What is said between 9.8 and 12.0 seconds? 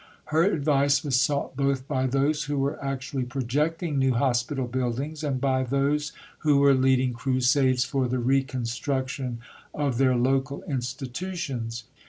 their local institutions.